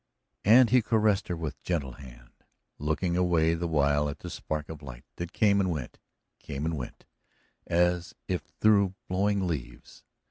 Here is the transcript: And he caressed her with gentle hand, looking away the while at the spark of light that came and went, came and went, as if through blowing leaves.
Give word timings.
And 0.45 0.71
he 0.71 0.81
caressed 0.81 1.27
her 1.27 1.37
with 1.37 1.61
gentle 1.61 1.91
hand, 1.91 2.31
looking 2.79 3.15
away 3.15 3.53
the 3.53 3.67
while 3.67 4.09
at 4.09 4.17
the 4.17 4.31
spark 4.31 4.67
of 4.67 4.81
light 4.81 5.03
that 5.17 5.31
came 5.31 5.59
and 5.59 5.69
went, 5.69 5.99
came 6.39 6.65
and 6.65 6.75
went, 6.75 7.05
as 7.67 8.15
if 8.27 8.41
through 8.59 8.95
blowing 9.07 9.45
leaves. 9.47 10.03